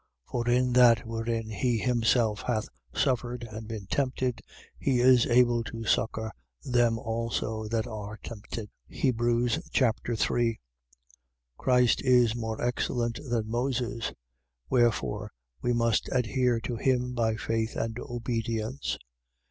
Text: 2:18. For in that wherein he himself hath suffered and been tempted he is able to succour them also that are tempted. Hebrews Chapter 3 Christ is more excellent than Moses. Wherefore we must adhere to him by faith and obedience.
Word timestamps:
2:18. 0.29 0.31
For 0.31 0.49
in 0.49 0.73
that 0.73 1.05
wherein 1.05 1.49
he 1.51 1.77
himself 1.77 2.41
hath 2.41 2.67
suffered 2.91 3.43
and 3.51 3.67
been 3.67 3.85
tempted 3.85 4.41
he 4.79 4.99
is 4.99 5.27
able 5.27 5.63
to 5.65 5.83
succour 5.83 6.31
them 6.63 6.97
also 6.97 7.67
that 7.67 7.85
are 7.85 8.17
tempted. 8.23 8.71
Hebrews 8.87 9.59
Chapter 9.69 10.15
3 10.15 10.59
Christ 11.55 12.01
is 12.01 12.35
more 12.35 12.59
excellent 12.59 13.19
than 13.29 13.47
Moses. 13.51 14.11
Wherefore 14.71 15.31
we 15.61 15.71
must 15.71 16.09
adhere 16.11 16.59
to 16.61 16.77
him 16.77 17.13
by 17.13 17.35
faith 17.35 17.75
and 17.75 17.99
obedience. 17.99 18.97